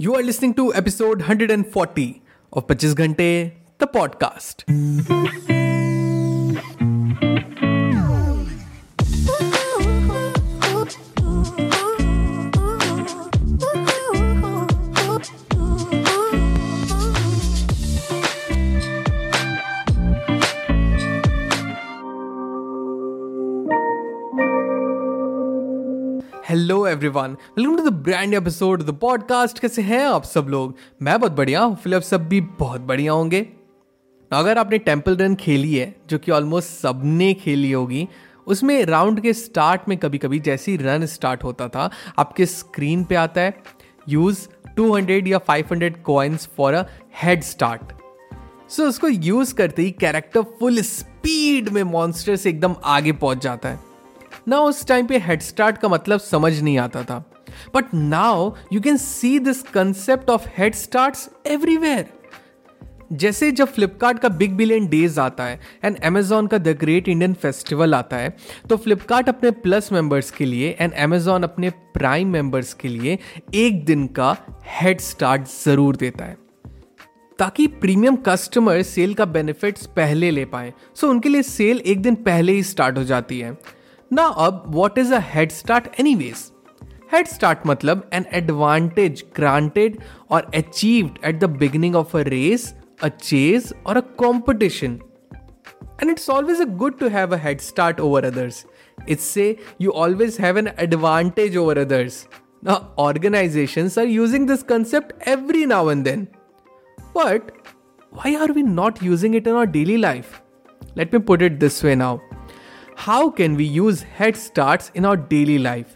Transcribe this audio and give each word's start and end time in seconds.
You 0.00 0.14
are 0.14 0.22
listening 0.22 0.54
to 0.54 0.72
episode 0.74 1.22
140 1.22 2.22
of 2.52 2.68
25 2.68 2.94
Ghante, 2.94 3.52
the 3.78 3.86
podcast. 3.88 5.67
Everyone 26.88 27.36
welcome 27.58 27.76
to 27.76 27.90
the 27.90 27.92
brand 27.92 28.34
episode 28.34 28.82
the 28.82 28.90
podcast 28.90 29.58
कैसे 29.58 29.82
हैं 29.82 30.06
आप 30.06 30.24
सब 30.24 30.46
लोग? 30.48 30.76
मैं 31.02 31.20
बहुत 31.20 31.32
बढ़िया 31.32 31.60
हूँ। 31.60 31.76
फिर 31.76 32.00
सब 32.00 32.28
भी 32.28 32.40
बहुत 32.40 32.80
बढ़िया 32.80 33.12
होंगे। 33.12 33.48
अगर 34.32 34.58
आपने 34.58 34.78
टेंपल 34.78 35.16
रन 35.16 35.34
खेली 35.34 35.74
है, 35.74 35.96
जो 36.10 36.18
कि 36.18 36.30
ऑलमोस्ट 36.30 36.68
सबने 36.68 37.34
खेली 37.34 37.72
होगी, 37.72 38.08
उसमें 38.46 38.84
राउंड 38.84 39.20
के 39.20 39.32
स्टार्ट 39.32 39.80
में 39.88 39.98
कभी 39.98 40.18
कभी 40.18 40.38
जैसी 40.38 40.76
रन 40.76 41.06
स्टार्ट 41.06 41.44
होता 41.44 41.68
था, 41.68 41.90
आपके 42.18 42.46
स्क्रीन 42.46 43.04
पे 43.04 43.14
आता 43.14 43.40
है 43.40 43.62
यूज़ 44.08 44.48
200 44.80 45.28
या 45.28 45.38
500 45.38 45.72
hundred 45.72 46.02
coins 46.02 46.48
for 46.56 46.74
a 46.74 46.86
head 47.22 47.42
start 47.42 47.82
so 48.70 48.82
उसको 48.82 49.08
यूज़ 49.08 49.54
करते 49.54 49.82
ही 49.82 49.90
कैरेक्टर 49.90 50.40
फुल 50.42 50.80
स्पीड 50.80 51.68
में 51.68 51.82
मॉन्स्टर 51.82 52.36
से 52.36 52.50
एकदम 52.50 52.76
आगे 52.84 53.12
पहुँच 53.12 53.38
जाता 53.38 53.68
है। 53.68 53.87
ना 54.48 54.60
उस 54.60 54.86
टाइम 54.86 55.06
पे 55.06 55.18
हेड 55.18 55.40
स्टार्ट 55.42 55.78
का 55.78 55.88
मतलब 55.88 56.20
समझ 56.20 56.60
नहीं 56.60 56.78
आता 56.78 57.02
था। 57.02 57.18
But 57.74 57.94
now 57.94 58.52
you 58.72 58.80
can 58.80 58.96
see 58.96 59.38
this 59.38 59.62
concept 59.74 60.30
of 60.30 60.48
head 60.58 60.74
start 60.74 61.46
everywhere 61.46 62.06
जैसे 63.12 63.50
जब 63.52 63.68
फ्लिपकार्ट 63.68 64.18
का 64.18 64.28
बिग 64.28 64.56
बिलियन 64.56 64.86
डेज़ 64.88 65.18
आता 65.20 65.44
है 65.44 65.60
एंड 65.84 65.96
अमेजोन 66.04 66.46
का 66.46 66.58
द 66.58 66.76
ग्रेट 66.80 67.08
इंडियन 67.08 67.34
फेस्टिवल 67.34 67.94
आता 67.94 68.16
है 68.16 68.34
तो 68.68 68.76
फ्लिपकार्ट 68.76 69.28
अपने 69.28 69.50
प्लस 69.60 69.92
मेंबर्स 69.92 70.30
के 70.30 70.44
लिए 70.44 70.76
एंड 70.80 70.92
अमेजोन 70.94 71.42
अपने 71.42 71.70
प्राइम 71.94 72.28
मेंबर्स 72.28 72.72
के 72.74 72.88
लिए 72.88 73.18
एक 73.54 73.84
दिन 73.84 74.06
का 74.06 74.36
हेड 74.72 75.00
स्टार्ट 75.00 75.46
ज़रूर 75.64 75.96
देता 75.96 76.24
है। 76.24 76.36
ताकि 77.38 77.66
प्रीमियम 77.80 78.16
कस्टमर 78.26 78.82
सेल 78.82 79.14
का 79.14 79.24
बेनिफिट्स 79.24 79.86
पहले 79.86 80.30
ले 80.30 80.44
पाए। 80.44 80.72
सो 80.94 81.06
so, 81.06 81.12
उनके 81.12 81.28
लिए 81.28 81.42
सेल 81.42 81.82
एक 81.86 82.02
दिन 82.02 82.14
पहले 82.14 82.52
ही 82.52 82.62
स्टार्ट 82.62 82.98
हो 82.98 83.04
जाती 83.04 83.38
है। 83.40 83.56
Now 84.10 84.50
what 84.66 84.96
is 84.96 85.10
a 85.10 85.20
head 85.20 85.52
start 85.52 85.94
anyways? 85.98 86.52
Head 87.08 87.28
start 87.28 87.64
matlab 87.64 88.06
an 88.10 88.26
advantage 88.32 89.30
granted 89.32 90.02
or 90.30 90.42
achieved 90.54 91.18
at 91.22 91.40
the 91.40 91.48
beginning 91.48 91.94
of 91.94 92.14
a 92.14 92.24
race, 92.24 92.74
a 93.02 93.10
chase 93.10 93.70
or 93.84 93.98
a 93.98 94.02
competition. 94.02 95.02
And 95.98 96.08
it's 96.08 96.28
always 96.28 96.64
good 96.78 96.98
to 97.00 97.10
have 97.10 97.32
a 97.32 97.38
head 97.38 97.60
start 97.60 98.00
over 98.00 98.24
others. 98.24 98.64
It's 99.06 99.24
say 99.24 99.58
you 99.76 99.92
always 99.92 100.38
have 100.38 100.56
an 100.56 100.68
advantage 100.78 101.56
over 101.56 101.78
others. 101.78 102.28
Now 102.62 102.92
organizations 102.96 103.98
are 103.98 104.06
using 104.06 104.46
this 104.46 104.62
concept 104.62 105.12
every 105.26 105.66
now 105.66 105.88
and 105.88 106.04
then. 106.04 106.28
But 107.12 107.52
why 108.10 108.36
are 108.36 108.52
we 108.52 108.62
not 108.62 109.02
using 109.02 109.34
it 109.34 109.46
in 109.46 109.54
our 109.54 109.66
daily 109.66 109.98
life? 109.98 110.40
Let 110.94 111.12
me 111.12 111.18
put 111.18 111.42
it 111.42 111.60
this 111.60 111.82
way 111.82 111.94
now. 111.94 112.22
How 112.98 113.28
can 113.30 113.56
we 113.56 113.64
use 113.64 114.04
head 114.18 114.36
start 114.36 114.82
in 114.96 115.04
our 115.04 115.16
daily 115.30 115.58
life 115.58 115.86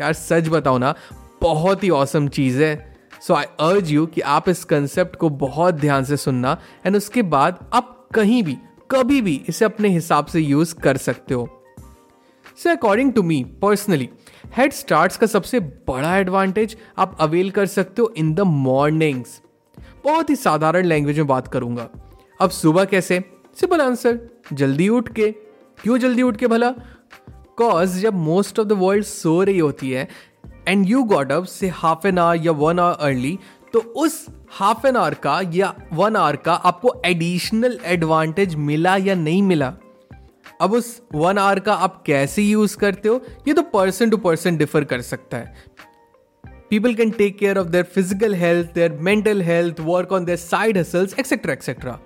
यार, 0.00 0.12
सच 0.12 0.48
बताओ 0.48 0.78
ना, 0.78 0.94
बहुत 1.42 1.84
ही 1.84 1.90
awesome 1.90 2.26
चीज़ 2.28 2.62
है। 2.62 2.96
सो 3.26 3.34
आई 3.34 3.44
अर्ज़ 3.60 3.92
you 3.92 4.06
कि 4.06 4.20
आप 4.20 4.48
इस 4.48 4.64
कंसेप्ट 4.64 5.16
को 5.16 5.28
बहुत 5.28 5.74
ध्यान 5.74 6.04
से 6.04 6.16
सुनना 6.16 6.56
एंड 6.86 6.96
उसके 6.96 7.22
बाद 7.22 7.58
आप 7.72 8.08
कहीं 8.14 8.42
भी, 8.42 8.56
कभी 8.90 9.20
भी 9.20 9.40
इसे 9.48 9.64
अपने 9.64 9.88
हिसाब 9.88 10.26
से 10.26 10.40
यूज़ 10.40 10.74
कर 10.74 10.96
सकते 10.96 11.34
हो। 11.34 11.48
So 12.56 12.70
according 12.70 13.12
to 13.12 13.22
me 13.22 13.42
personally 13.62 14.08
head 14.56 14.72
start 14.72 15.16
का 15.16 15.26
सबसे 15.26 15.60
बड़ा 15.60 16.16
एडवांटेज 16.16 16.76
आप 16.98 17.16
अवेल 17.20 17.50
कर 17.50 17.66
सकते 17.66 18.02
हो 18.02 18.12
इन 18.16 18.34
द 18.34 18.40
मॉर्निंग्स 18.40 19.40
बहुत 20.04 20.30
ही 20.30 20.36
साधारण 20.36 20.86
लैंग्वेज 20.86 21.18
में 21.18 21.26
बात 21.26 21.48
करूँगा। 21.48 21.88
अब 22.40 22.50
सुबह 22.50 22.84
कैसे? 22.84 23.22
सिंपल 23.56 23.80
आंसर 23.80 24.20
जल्दी 24.52 24.88
उठ 24.88 25.12
के 25.12 25.34
क्यों 25.78 25.98
जल्दी 25.98 26.22
उठ 26.22 26.36
के 26.36 26.46
भला? 26.46 26.70
कॉज 27.56 27.98
जब 27.98 28.14
मोस्ट 28.14 28.58
ऑफ़ 28.58 28.68
द 28.68 28.72
वर्ल्ड 28.72 29.04
सो 29.04 29.42
रही 29.42 29.58
होती 29.58 29.90
है 29.90 30.08
एंड 30.68 30.86
यू 30.86 31.02
गॉट 31.04 31.32
अप 31.32 31.44
से 31.44 31.68
हाफ़ 31.68 32.06
एन 32.06 32.18
आवर 32.18 32.36
या 32.36 32.52
वन 32.52 32.78
आवर 32.78 32.96
अर्ली 33.00 33.38
तो 33.72 33.78
उस 33.96 34.26
हाफ़ 34.50 34.86
एन 34.86 34.96
आवर 34.96 35.14
का 35.14 35.40
या 35.54 35.74
वन 35.92 36.16
आवर 36.16 36.36
का 36.36 36.54
आपको 36.54 36.94
एडिशनल 37.06 37.78
एडवांटेज 37.84 38.54
मिला 38.54 38.96
या 38.96 39.14
नहीं 39.14 39.42
मिला? 39.42 39.72
अब 40.60 40.72
उस 40.72 41.00
वन 41.14 41.38
आवर 41.38 41.60
का 41.60 41.74
आप 41.74 42.02
कैसे 42.06 42.42
यूज़ 42.42 42.76
करते 42.76 43.08
हो? 43.08 43.20
ये 43.48 43.54
तो 43.54 43.62
पर्सन 43.62 44.10
टू 44.10 44.16
पर्सन 44.16 44.56
डिफर 44.56 44.84
कर 44.84 45.00
सकता 45.00 45.36
है। 45.36 45.64
People 46.70 46.94
can 46.94 47.10
take 47.10 47.38
care 47.38 47.58
of 47.58 47.68
their 47.68 47.84
physical 47.84 48.34
health 48.34 48.72
their 48.74 48.92
mental 49.00 49.42
health 49.42 49.80
work 49.80 50.12
on 50.12 50.24
their 50.24 50.38
side 50.38 50.78
hustles 50.78 51.18
etcetera 51.18 51.52
etcetera 51.52 51.98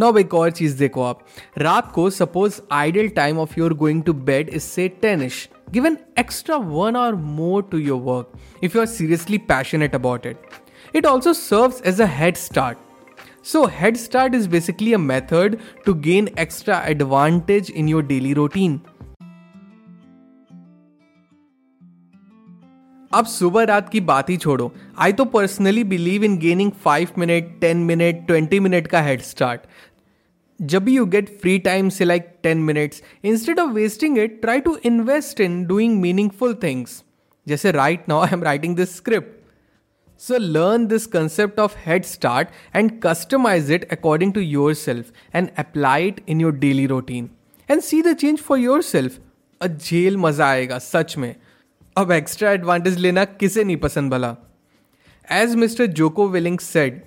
now 0.00 0.16
एक 0.18 0.34
और 0.34 0.50
चीज़ 0.50 0.78
देखो 0.78 1.02
आप। 1.02 1.20
रात 1.58 1.92
को 1.92 2.08
suppose 2.10 2.60
ideal 2.72 3.08
time 3.08 3.38
of 3.38 3.54
your 3.58 3.74
going 3.74 4.02
to 4.02 4.12
bed 4.12 4.48
is 4.48 4.62
say 4.62 4.88
tenish 5.02 5.48
give 5.70 5.86
an 5.86 5.98
extra 6.18 6.56
one 6.56 6.96
hour 6.96 7.14
more 7.14 7.62
to 7.62 7.78
your 7.78 8.00
work 8.00 8.64
if 8.64 8.76
you 8.76 8.80
are 8.80 8.86
seriously 8.86 9.38
passionate 9.38 9.94
about 9.94 10.26
it 10.26 10.36
it 10.96 11.06
also 11.06 11.32
serve 11.32 11.72
as 11.86 12.00
a 12.00 12.06
head 12.06 12.36
start 12.36 12.78
so 13.44 13.64
head 13.66 13.96
start 13.96 14.34
is 14.34 14.48
basically 14.48 14.92
a 14.92 14.98
method 14.98 15.56
to 15.86 15.94
gain 15.94 16.28
extra 16.38 16.82
advantage 16.86 17.72
in 17.76 17.88
your 17.88 18.02
daily 18.02 18.34
routine. 18.34 18.78
अब 23.14 23.26
सुबह 23.26 23.64
रात 23.64 23.88
की 23.88 24.00
बात 24.00 24.30
ही 24.30 24.36
छोड़ो। 24.36 24.72
I 24.98 25.12
तो 25.12 25.24
personally 25.24 25.84
believe 25.84 26.24
in 26.24 26.36
gaining 26.38 26.70
five 26.84 27.08
minute 27.18 27.60
ten 27.60 27.76
minute 27.76 28.26
twenty 28.26 28.60
minute 28.60 28.86
का 28.86 29.00
head 29.02 29.20
start 29.22 29.60
जब 30.60 30.88
you 30.88 31.04
get 31.06 31.28
free 31.40 31.58
time 31.58 31.88
say 31.88 32.04
like 32.04 32.34
ten 32.42 32.58
minutes 32.58 33.02
instead 33.24 33.60
of 33.60 33.70
wasting 33.70 34.18
it 34.18 34.40
try 34.42 34.60
to 34.60 34.76
invest 34.84 35.40
in 35.40 35.64
doing 35.66 36.00
meaningful 36.00 36.54
things 36.62 37.02
जैसे 37.48 37.72
right 37.72 38.08
now 38.08 38.20
I 38.20 38.32
am 38.32 38.42
writing 38.42 38.76
this 38.76 38.96
script 38.96 39.32
So 40.20 40.38
learn 40.38 40.84
this 40.90 41.06
concept 41.14 41.58
of 41.58 41.72
head 41.84 42.04
start 42.08 42.52
and 42.80 42.92
customize 43.04 43.70
it 43.76 43.86
according 43.94 44.32
to 44.34 44.42
yourself 44.42 45.08
and 45.38 45.50
apply 45.62 45.96
it 46.10 46.20
in 46.28 46.42
your 46.44 46.52
daily 46.60 46.86
routine. 46.92 47.26
And 47.68 47.84
see 47.86 48.00
the 48.06 48.14
change 48.22 48.42
for 48.48 48.58
yourself. 48.58 49.18
A 49.60 49.68
jail 49.88 50.16
मज़ा 50.16 50.46
आएगा, 50.46 50.78
सच 50.78 51.16
में। 51.18 51.34
अब 51.97 52.11
extra 52.11 52.51
advantage 52.51 52.97
लेना 52.97 53.25
किसे 53.25 53.63
नहीं 53.63 53.77
पसंद 53.77 54.11
भला 54.11 54.35
as 55.41 55.55
mister 55.55 55.85
Jocko 56.01 56.27
Willink 56.29 56.59
said 56.59 57.01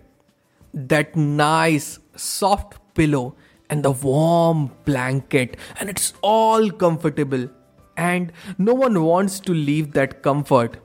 that 0.93 1.17
nice 1.17 1.99
soft 2.19 2.79
pillow 2.97 3.25
and 3.73 3.87
the 3.87 3.91
warm 3.91 4.71
blanket, 4.85 5.57
and 5.81 5.89
it's 5.89 6.13
all 6.21 6.71
comfortable. 6.71 7.49
And 7.97 8.33
no 8.59 8.75
one 8.75 9.03
wants 9.03 9.41
to 9.41 9.55
leave 9.55 9.93
that 9.95 10.23
comfort. 10.23 10.77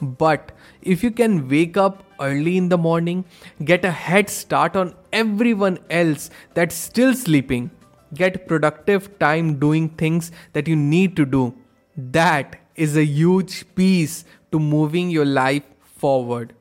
But 0.00 0.50
if 0.82 1.04
you 1.04 1.10
can 1.12 1.48
wake 1.48 1.76
up 1.76 2.02
early 2.20 2.56
in 2.56 2.68
the 2.68 2.78
morning, 2.78 3.24
get 3.64 3.84
a 3.84 3.92
head 3.92 4.28
start 4.28 4.74
on 4.74 4.94
everyone 5.12 5.78
else 5.90 6.30
that's 6.54 6.74
still 6.74 7.14
sleeping, 7.14 7.70
get 8.14 8.48
productive 8.48 9.08
time 9.20 9.54
doing 9.60 9.88
things 9.88 10.32
that 10.54 10.66
you 10.66 10.76
need 10.76 11.16
to 11.16 11.24
do, 11.24 11.54
that 11.96 12.56
is 12.79 12.95
a 12.95 13.03
huge 13.03 13.55
piece 13.75 14.23
to 14.51 14.59
moving 14.59 15.09
your 15.09 15.25
life 15.25 15.63
forward. 15.97 16.53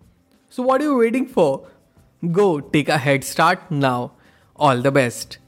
So, 0.50 0.62
what 0.64 0.80
are 0.80 0.84
you 0.84 0.96
waiting 0.96 1.26
for? 1.26 1.68
Go 2.32 2.58
take 2.60 2.88
a 2.88 2.98
head 2.98 3.22
start 3.22 3.70
now. 3.70 4.12
All 4.56 4.82
the 4.82 4.90
best. 4.90 5.38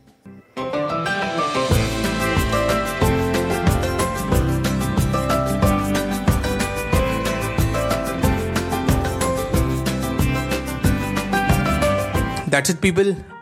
That's 12.50 12.71
it, 12.71 12.81
people. 12.81 13.17